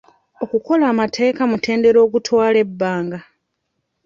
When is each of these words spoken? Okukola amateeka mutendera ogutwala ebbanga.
Okukola 0.43 0.83
amateeka 0.93 1.41
mutendera 1.51 1.99
ogutwala 2.05 2.57
ebbanga. 2.65 3.19